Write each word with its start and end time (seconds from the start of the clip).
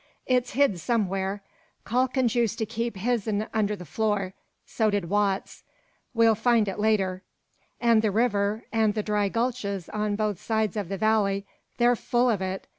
It's 0.25 0.53
hid 0.53 0.79
somewhere. 0.79 1.43
Calkins 1.85 2.33
used 2.33 2.57
to 2.57 2.65
keep 2.65 2.97
his'n 2.97 3.45
under 3.53 3.75
the 3.75 3.85
floor. 3.85 4.33
So 4.65 4.89
did 4.89 5.11
Watts. 5.11 5.63
We'll 6.15 6.33
find 6.33 6.67
it 6.67 6.79
later. 6.79 7.21
An' 7.79 7.99
the 7.99 8.09
river, 8.09 8.63
an' 8.73 8.93
the 8.93 9.03
dry 9.03 9.29
gulches 9.29 9.89
on 9.89 10.15
both 10.15 10.41
sides 10.41 10.75
of 10.75 10.89
the 10.89 10.97
valley 10.97 11.45
they're 11.77 11.95
full 11.95 12.31
of 12.31 12.41
it! 12.41 12.65